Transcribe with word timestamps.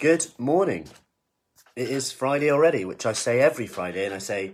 Good 0.00 0.28
morning. 0.38 0.86
It 1.74 1.90
is 1.90 2.12
Friday 2.12 2.52
already, 2.52 2.84
which 2.84 3.04
I 3.04 3.12
say 3.12 3.40
every 3.40 3.66
Friday, 3.66 4.04
and 4.04 4.14
I 4.14 4.18
say 4.18 4.52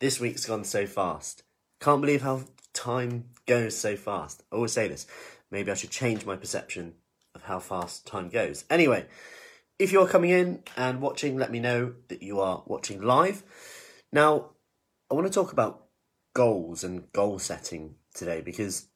this 0.00 0.18
week's 0.18 0.46
gone 0.46 0.64
so 0.64 0.86
fast. 0.86 1.42
Can't 1.78 2.00
believe 2.00 2.22
how 2.22 2.44
time 2.72 3.24
goes 3.46 3.76
so 3.76 3.96
fast. 3.96 4.44
I 4.50 4.56
always 4.56 4.72
say 4.72 4.88
this. 4.88 5.06
Maybe 5.50 5.70
I 5.70 5.74
should 5.74 5.90
change 5.90 6.24
my 6.24 6.36
perception 6.36 6.94
of 7.34 7.42
how 7.42 7.58
fast 7.58 8.06
time 8.06 8.30
goes. 8.30 8.64
Anyway, 8.70 9.04
if 9.78 9.92
you're 9.92 10.08
coming 10.08 10.30
in 10.30 10.62
and 10.74 11.02
watching, 11.02 11.36
let 11.36 11.50
me 11.50 11.60
know 11.60 11.92
that 12.08 12.22
you 12.22 12.40
are 12.40 12.62
watching 12.64 13.02
live. 13.02 13.42
Now, 14.10 14.52
I 15.10 15.14
want 15.14 15.26
to 15.26 15.32
talk 15.32 15.52
about 15.52 15.84
goals 16.32 16.82
and 16.82 17.12
goal 17.12 17.38
setting 17.38 17.96
today 18.14 18.40
because 18.40 18.86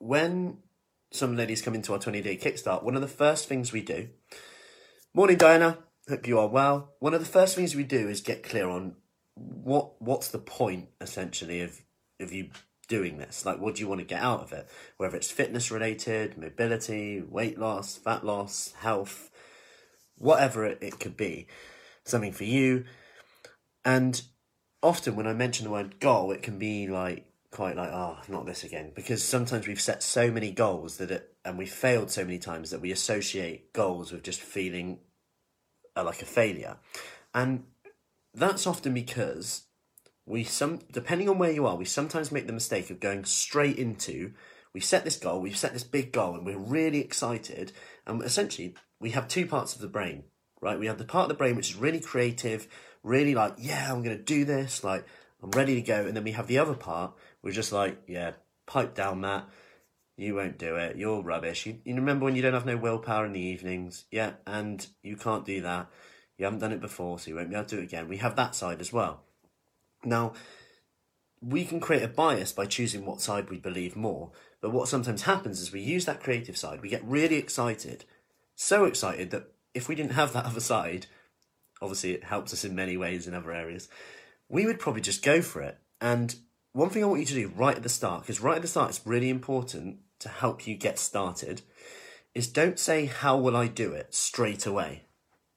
when 0.00 0.58
some 1.12 1.36
ladies 1.36 1.62
come 1.62 1.76
into 1.76 1.92
our 1.92 2.00
20 2.00 2.22
day 2.22 2.36
kickstart, 2.36 2.82
one 2.82 2.96
of 2.96 3.02
the 3.02 3.06
first 3.06 3.46
things 3.46 3.72
we 3.72 3.82
do, 3.82 4.08
morning 5.12 5.36
Diana, 5.36 5.78
hope 6.08 6.26
you 6.26 6.38
are 6.38 6.46
well. 6.46 6.94
One 7.00 7.14
of 7.14 7.20
the 7.20 7.26
first 7.26 7.56
things 7.56 7.74
we 7.74 7.84
do 7.84 8.08
is 8.08 8.20
get 8.20 8.42
clear 8.42 8.68
on 8.68 8.94
what 9.34 10.00
what's 10.00 10.28
the 10.28 10.38
point 10.38 10.88
essentially 11.00 11.60
of 11.62 11.80
of 12.20 12.32
you 12.32 12.50
doing 12.88 13.18
this? 13.18 13.44
Like 13.44 13.60
what 13.60 13.74
do 13.74 13.80
you 13.80 13.88
want 13.88 14.00
to 14.00 14.06
get 14.06 14.22
out 14.22 14.40
of 14.40 14.52
it? 14.52 14.68
Whether 14.98 15.16
it's 15.16 15.30
fitness 15.30 15.70
related, 15.70 16.38
mobility, 16.38 17.20
weight 17.20 17.58
loss, 17.58 17.96
fat 17.96 18.24
loss, 18.24 18.72
health, 18.78 19.30
whatever 20.16 20.64
it, 20.64 20.78
it 20.80 21.00
could 21.00 21.16
be, 21.16 21.48
something 22.04 22.32
for 22.32 22.44
you. 22.44 22.84
And 23.84 24.22
often 24.82 25.16
when 25.16 25.26
I 25.26 25.32
mention 25.32 25.64
the 25.64 25.72
word 25.72 25.98
goal, 25.98 26.30
it 26.30 26.42
can 26.42 26.58
be 26.58 26.86
like 26.86 27.26
quite 27.50 27.76
like, 27.76 27.90
oh, 27.92 28.18
not 28.28 28.46
this 28.46 28.64
again. 28.64 28.92
Because 28.94 29.22
sometimes 29.22 29.66
we've 29.66 29.80
set 29.80 30.02
so 30.02 30.30
many 30.30 30.50
goals 30.50 30.98
that 30.98 31.10
it, 31.10 31.34
and 31.44 31.58
we 31.58 31.66
failed 31.66 32.10
so 32.10 32.24
many 32.24 32.38
times 32.38 32.70
that 32.70 32.80
we 32.80 32.92
associate 32.92 33.72
goals 33.72 34.12
with 34.12 34.22
just 34.22 34.40
feeling 34.40 34.98
uh, 35.96 36.04
like 36.04 36.22
a 36.22 36.26
failure. 36.26 36.76
And 37.34 37.64
that's 38.34 38.66
often 38.66 38.94
because 38.94 39.64
we 40.26 40.44
some 40.44 40.80
depending 40.92 41.28
on 41.28 41.38
where 41.38 41.50
you 41.50 41.66
are, 41.66 41.76
we 41.76 41.84
sometimes 41.84 42.30
make 42.30 42.46
the 42.46 42.52
mistake 42.52 42.90
of 42.90 43.00
going 43.00 43.24
straight 43.24 43.78
into 43.78 44.32
we 44.72 44.80
set 44.80 45.04
this 45.04 45.16
goal, 45.16 45.40
we've 45.40 45.56
set 45.56 45.72
this 45.72 45.84
big 45.84 46.12
goal, 46.12 46.34
and 46.34 46.46
we're 46.46 46.58
really 46.58 47.00
excited. 47.00 47.72
And 48.06 48.22
essentially, 48.22 48.74
we 49.00 49.10
have 49.10 49.28
two 49.28 49.46
parts 49.46 49.74
of 49.74 49.80
the 49.80 49.88
brain, 49.88 50.24
right? 50.60 50.78
We 50.78 50.86
have 50.86 50.98
the 50.98 51.04
part 51.04 51.24
of 51.24 51.28
the 51.28 51.34
brain 51.34 51.56
which 51.56 51.70
is 51.70 51.76
really 51.76 52.00
creative, 52.00 52.68
really 53.02 53.34
like, 53.34 53.54
yeah, 53.58 53.92
I'm 53.92 54.02
going 54.02 54.16
to 54.16 54.22
do 54.22 54.44
this, 54.44 54.84
like, 54.84 55.04
I'm 55.42 55.50
ready 55.50 55.74
to 55.74 55.82
go. 55.82 56.06
And 56.06 56.16
then 56.16 56.24
we 56.24 56.32
have 56.32 56.46
the 56.46 56.58
other 56.58 56.74
part, 56.74 57.14
we're 57.42 57.52
just 57.52 57.72
like, 57.72 57.98
yeah, 58.06 58.32
pipe 58.66 58.94
down, 58.94 59.20
Matt. 59.20 59.48
You 60.16 60.34
won't 60.34 60.58
do 60.58 60.76
it. 60.76 60.96
You're 60.96 61.22
rubbish. 61.22 61.64
You, 61.64 61.78
you 61.84 61.94
remember 61.94 62.26
when 62.26 62.36
you 62.36 62.42
don't 62.42 62.52
have 62.52 62.66
no 62.66 62.76
willpower 62.76 63.24
in 63.24 63.32
the 63.32 63.40
evenings? 63.40 64.04
Yeah, 64.10 64.32
and 64.46 64.86
you 65.02 65.16
can't 65.16 65.46
do 65.46 65.62
that. 65.62 65.88
You 66.36 66.44
haven't 66.44 66.60
done 66.60 66.72
it 66.72 66.80
before, 66.80 67.18
so 67.18 67.30
you 67.30 67.36
won't 67.36 67.48
be 67.48 67.56
able 67.56 67.64
to 67.66 67.76
do 67.76 67.80
it 67.80 67.84
again. 67.84 68.08
We 68.08 68.18
have 68.18 68.36
that 68.36 68.54
side 68.54 68.80
as 68.80 68.92
well. 68.92 69.22
Now, 70.04 70.34
we 71.40 71.64
can 71.64 71.80
create 71.80 72.02
a 72.02 72.08
bias 72.08 72.52
by 72.52 72.66
choosing 72.66 73.06
what 73.06 73.20
side 73.20 73.48
we 73.48 73.58
believe 73.58 73.96
more. 73.96 74.32
But 74.60 74.72
what 74.72 74.88
sometimes 74.88 75.22
happens 75.22 75.60
is 75.60 75.72
we 75.72 75.80
use 75.80 76.04
that 76.04 76.22
creative 76.22 76.56
side, 76.56 76.82
we 76.82 76.88
get 76.88 77.04
really 77.04 77.36
excited, 77.36 78.04
so 78.54 78.84
excited 78.84 79.30
that 79.30 79.52
if 79.72 79.88
we 79.88 79.94
didn't 79.94 80.12
have 80.12 80.32
that 80.34 80.44
other 80.46 80.60
side, 80.60 81.06
obviously 81.80 82.12
it 82.12 82.24
helps 82.24 82.52
us 82.52 82.64
in 82.64 82.74
many 82.74 82.96
ways 82.96 83.26
in 83.26 83.34
other 83.34 83.52
areas, 83.52 83.88
we 84.50 84.66
would 84.66 84.78
probably 84.78 85.00
just 85.00 85.22
go 85.22 85.40
for 85.40 85.62
it. 85.62 85.78
And 86.00 86.34
one 86.72 86.90
thing 86.90 87.02
I 87.02 87.06
want 87.06 87.20
you 87.20 87.26
to 87.26 87.34
do 87.34 87.52
right 87.56 87.76
at 87.76 87.82
the 87.82 87.88
start, 87.88 88.22
because 88.22 88.40
right 88.40 88.56
at 88.56 88.62
the 88.62 88.68
start 88.68 88.90
it's 88.90 89.06
really 89.06 89.30
important 89.30 89.98
to 90.18 90.28
help 90.28 90.66
you 90.66 90.76
get 90.76 90.98
started, 90.98 91.62
is 92.34 92.48
don't 92.48 92.78
say, 92.78 93.06
How 93.06 93.38
will 93.38 93.56
I 93.56 93.68
do 93.68 93.92
it 93.92 94.14
straight 94.14 94.66
away? 94.66 95.04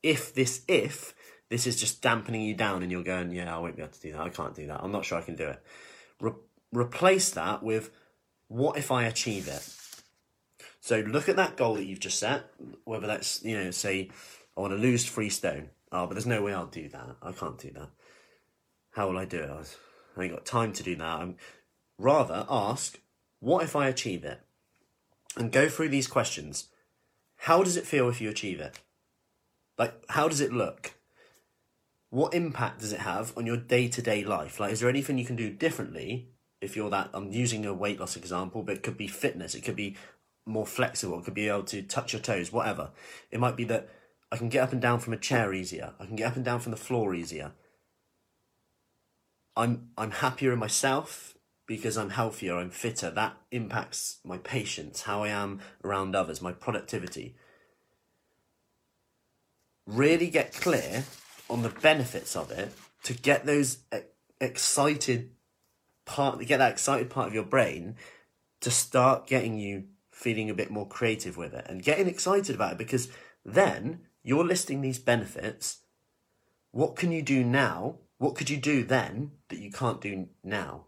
If 0.01 0.33
this, 0.33 0.63
if 0.67 1.13
this 1.49 1.67
is 1.67 1.79
just 1.79 2.01
dampening 2.01 2.41
you 2.41 2.53
down 2.53 2.83
and 2.83 2.91
you're 2.91 3.03
going, 3.03 3.31
Yeah, 3.31 3.55
I 3.55 3.59
won't 3.59 3.75
be 3.75 3.81
able 3.81 3.93
to 3.93 4.01
do 4.01 4.13
that. 4.13 4.21
I 4.21 4.29
can't 4.29 4.55
do 4.55 4.67
that. 4.67 4.81
I'm 4.83 4.91
not 4.91 5.05
sure 5.05 5.17
I 5.17 5.21
can 5.21 5.35
do 5.35 5.49
it. 5.49 5.61
Re- 6.21 6.31
replace 6.71 7.31
that 7.31 7.63
with, 7.63 7.89
What 8.47 8.77
if 8.77 8.91
I 8.91 9.05
achieve 9.05 9.47
it? 9.47 9.67
So 10.81 10.99
look 10.99 11.29
at 11.29 11.37
that 11.37 11.57
goal 11.57 11.75
that 11.75 11.85
you've 11.85 11.99
just 11.99 12.19
set, 12.19 12.43
whether 12.83 13.07
that's, 13.07 13.43
you 13.43 13.57
know, 13.57 13.71
say, 13.71 14.09
I 14.55 14.61
want 14.61 14.73
to 14.73 14.77
lose 14.77 15.05
three 15.05 15.29
stone. 15.29 15.69
Oh, 15.91 16.05
but 16.07 16.15
there's 16.15 16.25
no 16.25 16.41
way 16.41 16.53
I'll 16.53 16.65
do 16.65 16.89
that. 16.89 17.15
I 17.21 17.31
can't 17.31 17.57
do 17.57 17.71
that. 17.71 17.89
How 18.93 19.07
will 19.07 19.17
I 19.17 19.25
do 19.25 19.39
it? 19.39 19.77
I 20.15 20.23
ain't 20.23 20.33
got 20.33 20.45
time 20.45 20.71
to 20.73 20.83
do 20.83 20.95
that. 20.95 21.03
I'm, 21.03 21.35
rather, 21.97 22.45
ask, 22.49 22.99
what 23.39 23.63
if 23.63 23.75
I 23.75 23.87
achieve 23.87 24.23
it? 24.23 24.39
And 25.35 25.51
go 25.51 25.67
through 25.67 25.89
these 25.89 26.07
questions. 26.07 26.69
How 27.37 27.63
does 27.63 27.75
it 27.75 27.87
feel 27.87 28.07
if 28.07 28.21
you 28.21 28.29
achieve 28.29 28.59
it? 28.59 28.79
Like, 29.77 29.95
how 30.09 30.27
does 30.27 30.41
it 30.41 30.53
look? 30.53 30.93
What 32.09 32.35
impact 32.35 32.81
does 32.81 32.93
it 32.93 32.99
have 32.99 33.35
on 33.35 33.47
your 33.47 33.57
day 33.57 33.87
to 33.87 34.01
day 34.01 34.23
life? 34.23 34.59
Like, 34.59 34.71
is 34.71 34.79
there 34.79 34.89
anything 34.89 35.17
you 35.17 35.25
can 35.25 35.35
do 35.35 35.49
differently 35.49 36.29
if 36.61 36.75
you're 36.75 36.91
that? 36.91 37.09
I'm 37.13 37.31
using 37.31 37.65
a 37.65 37.73
weight 37.73 37.99
loss 37.99 38.15
example, 38.15 38.61
but 38.61 38.77
it 38.77 38.83
could 38.83 38.97
be 38.97 39.07
fitness, 39.07 39.55
it 39.55 39.63
could 39.63 39.75
be 39.75 39.97
more 40.45 40.67
flexible, 40.67 41.19
it 41.19 41.25
could 41.25 41.33
be 41.33 41.47
able 41.47 41.63
to 41.63 41.81
touch 41.81 42.13
your 42.13 42.21
toes, 42.21 42.51
whatever. 42.51 42.91
It 43.31 43.39
might 43.39 43.55
be 43.55 43.63
that 43.65 43.89
I 44.31 44.37
can 44.37 44.49
get 44.49 44.61
up 44.61 44.71
and 44.71 44.81
down 44.81 44.99
from 44.99 45.13
a 45.13 45.17
chair 45.17 45.53
easier, 45.53 45.93
I 45.99 46.05
can 46.05 46.15
get 46.15 46.27
up 46.27 46.35
and 46.35 46.45
down 46.45 46.59
from 46.59 46.71
the 46.71 46.77
floor 46.77 47.15
easier. 47.15 47.53
I'm 49.55 49.89
I'm 49.97 50.11
happier 50.11 50.53
in 50.53 50.59
myself 50.59 51.35
because 51.65 51.97
I'm 51.97 52.09
healthier, 52.09 52.57
I'm 52.57 52.69
fitter. 52.69 53.09
That 53.09 53.37
impacts 53.51 54.19
my 54.23 54.37
patience, 54.37 55.03
how 55.03 55.23
I 55.23 55.29
am 55.29 55.61
around 55.83 56.15
others, 56.15 56.41
my 56.41 56.51
productivity. 56.51 57.35
Really 59.85 60.29
get 60.29 60.53
clear 60.53 61.05
on 61.49 61.61
the 61.61 61.69
benefits 61.69 62.35
of 62.35 62.51
it 62.51 62.73
to 63.03 63.13
get 63.13 63.45
those 63.45 63.79
excited 64.39 65.31
part, 66.05 66.39
get 66.45 66.57
that 66.57 66.71
excited 66.71 67.09
part 67.09 67.27
of 67.27 67.33
your 67.33 67.43
brain 67.43 67.95
to 68.61 68.71
start 68.71 69.27
getting 69.27 69.57
you 69.57 69.85
feeling 70.11 70.49
a 70.49 70.53
bit 70.53 70.71
more 70.71 70.87
creative 70.87 71.37
with 71.37 71.53
it 71.53 71.65
and 71.67 71.83
getting 71.83 72.07
excited 72.07 72.55
about 72.55 72.73
it 72.73 72.77
because 72.77 73.09
then 73.45 74.01
you're 74.23 74.45
listing 74.45 74.81
these 74.81 74.99
benefits. 74.99 75.79
What 76.71 76.95
can 76.95 77.11
you 77.11 77.21
do 77.21 77.43
now 77.43 77.99
what 78.23 78.35
could 78.35 78.49
you 78.49 78.55
do 78.55 78.85
then 78.85 79.31
that 79.49 79.59
you 79.59 79.69
can't 79.69 79.99
do 79.99 80.29
now? 80.45 80.85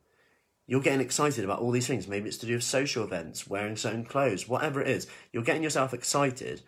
You're 0.68 0.80
getting 0.80 1.02
excited 1.02 1.44
about 1.44 1.60
all 1.60 1.72
these 1.72 1.86
things. 1.86 2.08
Maybe 2.08 2.30
it's 2.30 2.38
to 2.38 2.46
do 2.46 2.54
with 2.54 2.64
social 2.64 3.04
events, 3.04 3.46
wearing 3.46 3.76
certain 3.76 4.06
clothes, 4.06 4.48
whatever 4.48 4.82
it 4.82 4.88
is. 4.88 5.06
You're 5.34 5.44
getting 5.44 5.62
yourself 5.62 5.94
excited. 5.94 6.62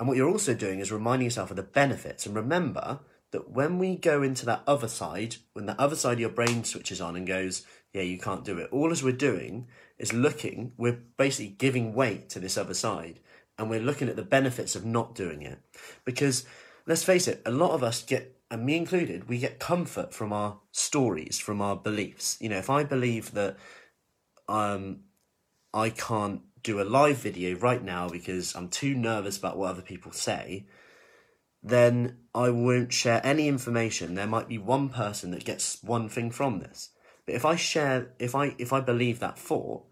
And 0.00 0.08
what 0.08 0.16
you're 0.16 0.30
also 0.30 0.54
doing 0.54 0.80
is 0.80 0.90
reminding 0.90 1.26
yourself 1.26 1.50
of 1.50 1.56
the 1.56 1.62
benefits. 1.62 2.24
And 2.24 2.34
remember 2.34 3.00
that 3.32 3.50
when 3.50 3.78
we 3.78 3.96
go 3.96 4.22
into 4.22 4.46
that 4.46 4.62
other 4.66 4.88
side, 4.88 5.36
when 5.52 5.66
that 5.66 5.78
other 5.78 5.94
side 5.94 6.14
of 6.14 6.20
your 6.20 6.30
brain 6.30 6.64
switches 6.64 7.02
on 7.02 7.14
and 7.14 7.26
goes, 7.26 7.66
yeah, 7.92 8.00
you 8.00 8.18
can't 8.18 8.46
do 8.46 8.56
it, 8.56 8.70
all 8.72 8.90
as 8.90 9.02
we're 9.02 9.12
doing 9.12 9.68
is 9.98 10.14
looking, 10.14 10.72
we're 10.78 11.00
basically 11.18 11.54
giving 11.58 11.92
weight 11.92 12.30
to 12.30 12.40
this 12.40 12.56
other 12.56 12.74
side 12.74 13.20
and 13.58 13.68
we're 13.68 13.80
looking 13.80 14.08
at 14.08 14.16
the 14.16 14.22
benefits 14.22 14.74
of 14.74 14.86
not 14.86 15.14
doing 15.14 15.42
it. 15.42 15.58
Because 16.06 16.46
let's 16.86 17.04
face 17.04 17.28
it, 17.28 17.42
a 17.44 17.50
lot 17.50 17.72
of 17.72 17.82
us 17.82 18.02
get 18.02 18.35
and 18.50 18.64
me 18.64 18.76
included, 18.76 19.28
we 19.28 19.38
get 19.38 19.58
comfort 19.58 20.14
from 20.14 20.32
our 20.32 20.60
stories, 20.70 21.38
from 21.38 21.60
our 21.60 21.76
beliefs. 21.76 22.38
You 22.40 22.48
know, 22.48 22.58
if 22.58 22.70
I 22.70 22.84
believe 22.84 23.32
that 23.32 23.56
um, 24.48 25.00
I 25.74 25.90
can't 25.90 26.42
do 26.62 26.80
a 26.80 26.84
live 26.84 27.18
video 27.18 27.56
right 27.58 27.82
now 27.82 28.08
because 28.08 28.54
I'm 28.54 28.68
too 28.68 28.94
nervous 28.94 29.36
about 29.36 29.56
what 29.56 29.70
other 29.70 29.82
people 29.82 30.12
say, 30.12 30.66
then 31.62 32.18
I 32.34 32.50
won't 32.50 32.92
share 32.92 33.20
any 33.24 33.48
information. 33.48 34.14
There 34.14 34.26
might 34.26 34.48
be 34.48 34.58
one 34.58 34.88
person 34.88 35.32
that 35.32 35.44
gets 35.44 35.82
one 35.82 36.08
thing 36.08 36.30
from 36.30 36.60
this. 36.60 36.90
But 37.24 37.34
if 37.34 37.44
I 37.44 37.56
share, 37.56 38.12
if 38.20 38.36
I 38.36 38.54
if 38.58 38.72
I 38.72 38.80
believe 38.80 39.18
that 39.18 39.38
thought, 39.38 39.84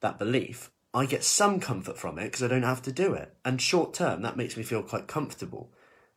that 0.00 0.18
belief, 0.18 0.72
I 0.92 1.06
get 1.06 1.22
some 1.22 1.60
comfort 1.60 1.96
from 1.96 2.18
it 2.18 2.24
because 2.24 2.42
I 2.42 2.48
don't 2.48 2.64
have 2.64 2.82
to 2.82 2.92
do 2.92 3.14
it. 3.14 3.36
And 3.44 3.62
short 3.62 3.94
term, 3.94 4.22
that 4.22 4.36
makes 4.36 4.56
me 4.56 4.64
feel 4.64 4.82
quite 4.82 5.06
comfortable. 5.06 5.72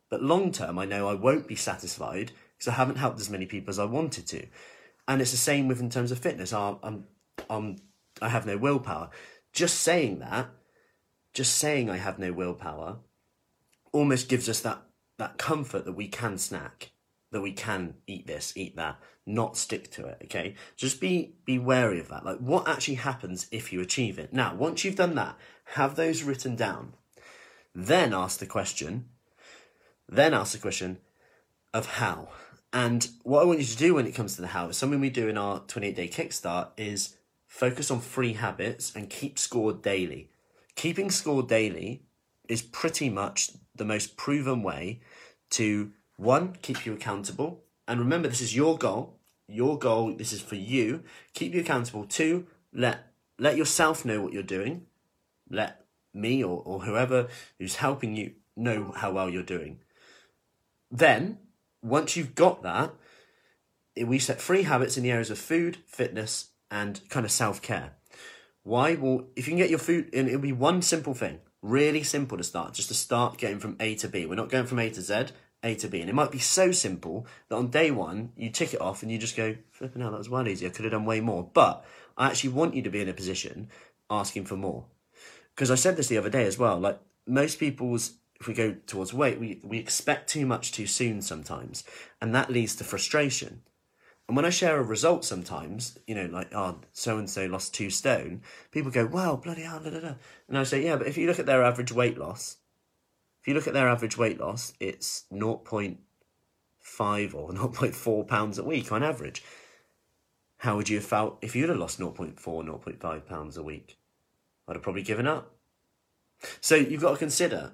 But 0.10 0.24
long 0.24 0.52
term, 0.52 0.80
I 0.80 0.86
know 0.86 1.08
I 1.08 1.14
won't 1.14 1.48
be 1.48 1.56
satisfied 1.56 2.32
because 2.58 2.70
I 2.70 2.76
haven't 2.76 2.98
helped 2.98 3.20
as 3.20 3.30
many 3.30 3.46
people 3.46 3.70
as 3.70 3.80
I 3.80 3.86
wanted 3.86 4.28
to. 4.28 4.48
And 5.08 5.22
it's 5.22 5.32
the 5.32 5.38
same 5.38 5.68
with 5.68 5.80
in 5.80 5.90
terms 5.90 6.12
of 6.12 6.20
fitness. 6.20 6.54
I'm, 6.54 6.78
I'm, 6.84 7.06
I'm, 7.50 7.76
I 8.22 8.30
have 8.30 8.46
no 8.46 8.58
willpower. 8.58 9.10
Just 9.54 9.80
saying 9.82 10.20
that, 10.20 10.50
just 11.34 11.56
saying 11.56 11.90
I 11.90 11.98
have 11.98 12.20
no 12.20 12.34
willpower, 12.34 12.98
almost 13.92 14.30
gives 14.30 14.50
us 14.50 14.60
that 14.62 14.82
that 15.18 15.38
comfort 15.38 15.86
that 15.86 15.94
we 15.94 16.08
can 16.08 16.38
snack, 16.38 16.92
that 17.32 17.42
we 17.42 17.52
can 17.52 17.96
eat 18.06 18.28
this, 18.28 18.54
eat 18.56 18.76
that, 18.76 19.00
not 19.26 19.58
stick 19.58 19.90
to 19.92 20.06
it. 20.06 20.22
Okay, 20.26 20.56
just 20.76 21.02
be 21.02 21.36
be 21.46 21.58
wary 21.58 22.00
of 22.00 22.10
that. 22.10 22.26
Like 22.26 22.38
what 22.38 22.68
actually 22.68 22.96
happens 22.96 23.48
if 23.52 23.74
you 23.74 23.82
achieve 23.82 24.20
it. 24.20 24.34
Now, 24.34 24.56
once 24.56 24.84
you've 24.84 24.96
done 24.96 25.16
that, 25.16 25.36
have 25.74 25.96
those 25.96 26.24
written 26.24 26.56
down. 26.56 26.94
Then 27.74 28.14
ask 28.14 28.40
the 28.40 28.46
question 28.46 29.10
then 30.10 30.34
ask 30.34 30.54
the 30.54 30.60
question 30.60 31.00
of 31.74 31.86
how. 31.86 32.30
And 32.74 33.08
what 33.24 33.42
I 33.42 33.46
want 33.46 33.60
you 33.60 33.66
to 33.66 33.78
do 33.78 33.96
when 33.96 34.08
it 34.08 34.16
comes 34.16 34.36
to 34.36 34.42
the 34.42 34.48
how, 34.48 34.72
something 34.72 35.00
we 35.00 35.10
do 35.10 35.28
in 35.28 35.38
our 35.38 35.60
28 35.60 35.96
day 35.96 36.08
kickstart 36.08 36.70
is 36.78 37.16
focus 37.48 37.90
on 37.90 38.00
free 38.00 38.34
habits 38.34 38.96
and 38.96 39.10
keep 39.10 39.40
score 39.40 39.74
daily. 39.74 40.30
Keeping 40.76 41.10
score 41.10 41.44
daily 41.44 42.04
is 42.48 42.62
pretty 42.62 43.10
much 43.10 43.52
the 43.76 43.86
most 43.86 44.18
proven 44.18 44.64
way 44.64 45.00
to 45.52 45.92
one, 46.18 46.58
keep 46.62 46.86
you 46.86 46.94
accountable. 46.94 47.64
And 47.88 48.00
remember, 48.00 48.28
this 48.28 48.42
is 48.42 48.56
your 48.56 48.78
goal. 48.78 49.18
Your 49.48 49.80
goal, 49.80 50.14
this 50.14 50.34
is 50.34 50.42
for 50.42 50.56
you. 50.56 51.04
Keep 51.34 51.54
you 51.54 51.62
accountable. 51.62 52.06
Two, 52.06 52.48
let 52.74 53.12
let 53.40 53.56
yourself 53.56 54.04
know 54.04 54.22
what 54.22 54.34
you're 54.34 54.44
doing. 54.44 54.88
Let 55.50 55.86
me 56.14 56.44
or, 56.44 56.62
or 56.66 56.82
whoever 56.82 57.28
who's 57.60 57.76
helping 57.76 58.16
you 58.16 58.34
know 58.56 58.94
how 58.96 59.12
well 59.12 59.30
you're 59.30 59.44
doing. 59.44 59.80
Then, 60.92 61.40
once 61.82 62.16
you've 62.16 62.36
got 62.36 62.64
that, 62.64 62.94
we 64.06 64.20
set 64.20 64.42
three 64.42 64.64
habits 64.64 64.98
in 64.98 65.04
the 65.04 65.12
areas 65.12 65.30
of 65.30 65.40
food, 65.40 65.78
fitness, 65.86 66.50
and 66.70 67.02
kind 67.10 67.26
of 67.26 67.32
self 67.32 67.62
care. 67.62 67.94
Why? 68.64 68.96
Well, 68.96 69.28
if 69.36 69.48
you 69.48 69.52
can 69.52 69.58
get 69.58 69.70
your 69.70 69.80
food, 69.80 70.10
and 70.14 70.28
it'll 70.28 70.42
be 70.42 70.52
one 70.52 70.82
simple 70.82 71.14
thing, 71.14 71.40
really 71.62 72.04
simple 72.04 72.38
to 72.38 72.44
start, 72.44 72.74
just 72.74 72.90
to 72.90 72.94
start 72.94 73.38
getting 73.38 73.60
from 73.60 73.78
A 73.80 73.96
to 73.96 74.08
B. 74.08 74.26
We're 74.26 74.36
not 74.36 74.50
going 74.50 74.66
from 74.66 74.80
A 74.80 74.90
to 74.90 75.02
Z, 75.02 75.28
A 75.64 75.76
to 75.76 75.88
B. 75.88 76.02
And 76.02 76.10
it 76.10 76.16
might 76.16 76.32
be 76.32 76.40
so 76.40 76.72
simple 76.72 77.26
that 77.50 77.56
on 77.56 77.70
day 77.70 77.92
one, 77.92 78.32
you 78.36 78.50
tick 78.50 78.74
it 78.74 78.82
off 78.82 79.04
and 79.04 79.12
you 79.12 79.18
just 79.18 79.38
go, 79.38 79.56
flipping 79.72 80.02
out, 80.02 80.12
that 80.12 80.18
was 80.18 80.30
well 80.30 80.48
easier. 80.48 80.70
I 80.70 80.72
could 80.72 80.86
have 80.86 80.92
done 80.92 81.06
way 81.06 81.22
more. 81.22 81.50
But 81.54 81.86
I 82.18 82.28
actually 82.28 82.52
want 82.52 82.76
you 82.76 82.82
to 82.84 82.90
be 82.90 83.02
in 83.02 83.10
a 83.10 83.14
position 83.14 83.70
asking 84.10 84.46
for 84.46 84.58
more. 84.58 84.86
Because 85.56 85.72
I 85.72 85.76
said 85.76 85.98
this 85.98 86.08
the 86.08 86.18
other 86.18 86.30
day 86.30 86.46
as 86.46 86.60
well, 86.60 86.80
like 86.80 87.00
most 87.26 87.60
people's 87.60 88.14
if 88.40 88.48
we 88.48 88.54
go 88.54 88.76
towards 88.86 89.14
weight, 89.14 89.40
we, 89.40 89.60
we 89.64 89.78
expect 89.78 90.30
too 90.30 90.46
much 90.46 90.72
too 90.72 90.88
soon 90.88 91.22
sometimes, 91.22 91.84
and 92.22 92.34
that 92.36 92.52
leads 92.52 92.76
to 92.76 92.84
frustration. 92.84 93.62
And 94.28 94.36
when 94.36 94.46
I 94.46 94.50
share 94.50 94.78
a 94.78 94.84
result 94.84 95.24
sometimes, 95.24 95.98
you 96.06 96.14
know, 96.14 96.26
like, 96.26 96.54
oh, 96.54 96.80
so 96.92 97.18
and 97.18 97.30
so 97.30 97.46
lost 97.46 97.74
two 97.74 97.90
stone, 97.90 98.42
people 98.72 98.92
go, 98.92 99.06
wow, 99.06 99.38
bloody 99.38 99.62
hell, 99.62 99.80
da, 99.80 99.90
da, 99.90 100.00
da. 100.02 100.14
And 100.50 100.58
I 100.58 100.64
say, 100.64 100.84
yeah, 100.84 100.98
but 100.98 101.08
if 101.08 101.18
you 101.18 101.28
look 101.28 101.40
at 101.40 101.46
their 101.46 101.64
average 101.64 101.94
weight 101.94 102.18
loss, 102.18 102.58
if 103.42 103.48
you 103.48 103.54
look 103.54 103.68
at 103.68 103.74
their 103.74 103.88
average 103.88 104.18
weight 104.18 104.40
loss, 104.40 104.74
it's 104.82 105.24
0.5 105.32 105.98
or 107.34 107.50
0.4 107.54 108.28
pounds 108.28 108.58
a 108.58 108.64
week 108.64 108.92
on 108.92 109.02
average. 109.02 109.44
How 110.58 110.76
would 110.76 110.90
you 110.90 110.98
have 110.98 111.06
felt 111.06 111.38
if 111.42 111.56
you'd 111.56 111.70
have 111.70 111.78
lost 111.78 112.00
0.4, 112.00 112.36
0.5 112.36 113.26
pounds 113.26 113.56
a 113.56 113.64
week? 113.64 113.98
I'd 114.68 114.76
have 114.76 114.84
probably 114.84 115.04
given 115.04 115.26
up. 115.26 115.54
So 116.60 116.76
you've 116.76 117.02
got 117.02 117.12
to 117.14 117.18
consider 117.18 117.74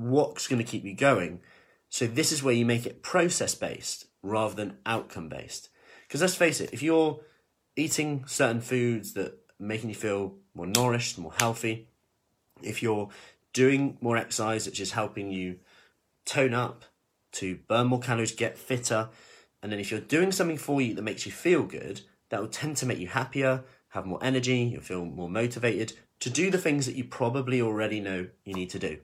what's 0.00 0.48
going 0.48 0.62
to 0.62 0.70
keep 0.70 0.84
you 0.84 0.94
going. 0.94 1.40
So 1.88 2.06
this 2.06 2.32
is 2.32 2.42
where 2.42 2.54
you 2.54 2.64
make 2.64 2.86
it 2.86 3.02
process 3.02 3.54
based 3.54 4.06
rather 4.22 4.54
than 4.54 4.78
outcome 4.86 5.28
based. 5.28 5.68
Because 6.06 6.20
let's 6.20 6.34
face 6.34 6.60
it, 6.60 6.70
if 6.72 6.82
you're 6.82 7.20
eating 7.76 8.24
certain 8.26 8.60
foods 8.60 9.12
that 9.14 9.38
making 9.58 9.90
you 9.90 9.94
feel 9.94 10.34
more 10.54 10.66
nourished, 10.66 11.18
more 11.18 11.34
healthy, 11.38 11.88
if 12.62 12.82
you're 12.82 13.08
doing 13.52 13.98
more 14.00 14.16
exercise, 14.16 14.66
which 14.66 14.80
is 14.80 14.92
helping 14.92 15.30
you 15.30 15.58
tone 16.24 16.54
up, 16.54 16.84
to 17.32 17.58
burn 17.68 17.86
more 17.86 18.00
calories, 18.00 18.32
get 18.32 18.58
fitter, 18.58 19.08
and 19.62 19.70
then 19.70 19.78
if 19.78 19.90
you're 19.90 20.00
doing 20.00 20.32
something 20.32 20.56
for 20.56 20.80
you 20.80 20.94
that 20.94 21.02
makes 21.02 21.26
you 21.26 21.32
feel 21.32 21.62
good, 21.62 22.00
that 22.30 22.40
will 22.40 22.48
tend 22.48 22.76
to 22.78 22.86
make 22.86 22.98
you 22.98 23.08
happier, 23.08 23.62
have 23.90 24.06
more 24.06 24.18
energy, 24.22 24.58
you'll 24.58 24.80
feel 24.80 25.04
more 25.04 25.28
motivated 25.28 25.92
to 26.20 26.30
do 26.30 26.50
the 26.50 26.58
things 26.58 26.86
that 26.86 26.96
you 26.96 27.04
probably 27.04 27.60
already 27.60 28.00
know 28.00 28.26
you 28.44 28.54
need 28.54 28.70
to 28.70 28.78
do. 28.78 28.98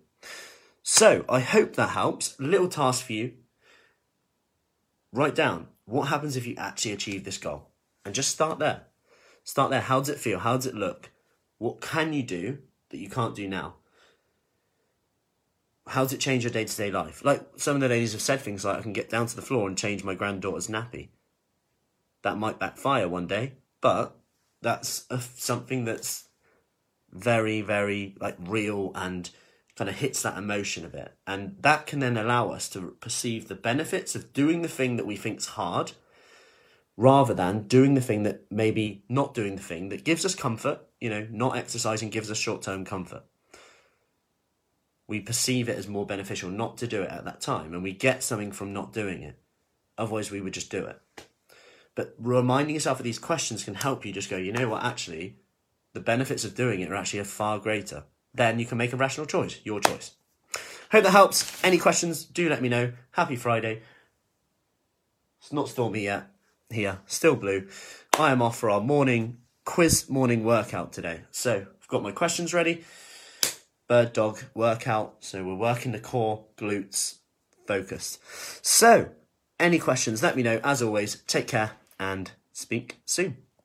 So 0.88 1.24
I 1.28 1.40
hope 1.40 1.74
that 1.74 1.90
helps. 1.90 2.38
Little 2.38 2.68
task 2.68 3.06
for 3.06 3.12
you 3.12 3.32
write 5.12 5.34
down 5.34 5.66
what 5.84 6.04
happens 6.04 6.36
if 6.36 6.46
you 6.46 6.54
actually 6.56 6.92
achieve 6.92 7.24
this 7.24 7.38
goal 7.38 7.70
and 8.04 8.14
just 8.14 8.30
start 8.30 8.60
there. 8.60 8.82
Start 9.42 9.70
there. 9.70 9.80
How 9.80 9.98
does 9.98 10.10
it 10.10 10.20
feel? 10.20 10.38
How 10.38 10.54
does 10.54 10.64
it 10.66 10.76
look? 10.76 11.10
What 11.58 11.80
can 11.80 12.12
you 12.12 12.22
do 12.22 12.58
that 12.90 12.98
you 12.98 13.10
can't 13.10 13.34
do 13.34 13.48
now? 13.48 13.74
How 15.88 16.04
does 16.04 16.12
it 16.12 16.20
change 16.20 16.44
your 16.44 16.52
day 16.52 16.64
to 16.64 16.76
day 16.76 16.92
life? 16.92 17.24
Like 17.24 17.44
some 17.56 17.74
of 17.74 17.80
the 17.80 17.88
ladies 17.88 18.12
have 18.12 18.22
said 18.22 18.40
things 18.40 18.64
like, 18.64 18.78
I 18.78 18.82
can 18.82 18.92
get 18.92 19.10
down 19.10 19.26
to 19.26 19.34
the 19.34 19.42
floor 19.42 19.66
and 19.66 19.76
change 19.76 20.04
my 20.04 20.14
granddaughter's 20.14 20.68
nappy. 20.68 21.08
That 22.22 22.38
might 22.38 22.60
backfire 22.60 23.08
one 23.08 23.26
day, 23.26 23.54
but 23.80 24.16
that's 24.62 25.04
a, 25.10 25.20
something 25.20 25.84
that's 25.84 26.28
very, 27.10 27.60
very 27.60 28.14
like 28.20 28.36
real 28.38 28.92
and 28.94 29.28
kind 29.76 29.90
of 29.90 29.96
hits 29.96 30.22
that 30.22 30.38
emotion 30.38 30.84
a 30.84 30.88
bit. 30.88 31.14
And 31.26 31.56
that 31.60 31.86
can 31.86 32.00
then 32.00 32.16
allow 32.16 32.50
us 32.50 32.68
to 32.70 32.96
perceive 33.00 33.48
the 33.48 33.54
benefits 33.54 34.14
of 34.14 34.32
doing 34.32 34.62
the 34.62 34.68
thing 34.68 34.96
that 34.96 35.06
we 35.06 35.16
think 35.16 35.38
is 35.38 35.48
hard 35.48 35.92
rather 36.96 37.34
than 37.34 37.68
doing 37.68 37.94
the 37.94 38.00
thing 38.00 38.22
that 38.22 38.46
maybe 38.50 39.04
not 39.08 39.34
doing 39.34 39.56
the 39.56 39.62
thing 39.62 39.90
that 39.90 40.04
gives 40.04 40.24
us 40.24 40.34
comfort, 40.34 40.80
you 40.98 41.10
know, 41.10 41.26
not 41.30 41.56
exercising 41.56 42.08
gives 42.08 42.30
us 42.30 42.38
short 42.38 42.62
term 42.62 42.84
comfort. 42.86 43.24
We 45.06 45.20
perceive 45.20 45.68
it 45.68 45.78
as 45.78 45.86
more 45.86 46.06
beneficial 46.06 46.50
not 46.50 46.78
to 46.78 46.86
do 46.86 47.02
it 47.02 47.10
at 47.10 47.26
that 47.26 47.40
time, 47.40 47.74
and 47.74 47.82
we 47.82 47.92
get 47.92 48.22
something 48.22 48.50
from 48.50 48.72
not 48.72 48.94
doing 48.94 49.22
it. 49.22 49.38
Otherwise, 49.98 50.30
we 50.30 50.40
would 50.40 50.54
just 50.54 50.70
do 50.70 50.84
it. 50.86 51.00
But 51.94 52.14
reminding 52.18 52.74
yourself 52.74 52.98
of 52.98 53.04
these 53.04 53.18
questions 53.18 53.64
can 53.64 53.74
help 53.74 54.04
you 54.04 54.12
just 54.12 54.28
go, 54.28 54.36
you 54.36 54.52
know 54.52 54.68
what, 54.68 54.82
actually, 54.82 55.36
the 55.92 56.00
benefits 56.00 56.44
of 56.44 56.54
doing 56.54 56.80
it 56.80 56.90
are 56.90 56.96
actually 56.96 57.22
far 57.24 57.58
greater 57.58 58.04
then 58.36 58.58
you 58.58 58.66
can 58.66 58.78
make 58.78 58.92
a 58.92 58.96
rational 58.96 59.26
choice. 59.26 59.60
Your 59.64 59.80
choice. 59.80 60.12
Hope 60.92 61.04
that 61.04 61.10
helps. 61.10 61.62
Any 61.64 61.78
questions, 61.78 62.24
do 62.24 62.48
let 62.48 62.62
me 62.62 62.68
know. 62.68 62.92
Happy 63.12 63.36
Friday. 63.36 63.82
It's 65.40 65.52
not 65.52 65.68
stormy 65.68 66.04
yet 66.04 66.28
here, 66.70 67.00
still 67.06 67.36
blue. 67.36 67.68
I 68.18 68.32
am 68.32 68.42
off 68.42 68.58
for 68.58 68.70
our 68.70 68.80
morning 68.80 69.38
quiz 69.64 70.08
morning 70.08 70.44
workout 70.44 70.92
today. 70.92 71.22
So 71.30 71.66
I've 71.80 71.88
got 71.88 72.02
my 72.02 72.12
questions 72.12 72.54
ready. 72.54 72.84
Bird 73.88 74.12
dog 74.12 74.42
workout. 74.54 75.16
So 75.20 75.44
we're 75.44 75.54
working 75.54 75.92
the 75.92 76.00
core, 76.00 76.44
glutes, 76.56 77.18
focused. 77.66 78.20
So, 78.64 79.10
any 79.58 79.78
questions, 79.78 80.22
let 80.22 80.36
me 80.36 80.42
know. 80.42 80.60
As 80.62 80.82
always, 80.82 81.22
take 81.26 81.48
care 81.48 81.72
and 81.98 82.30
speak 82.52 82.96
soon. 83.04 83.45